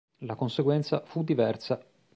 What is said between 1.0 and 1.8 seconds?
fu diversa.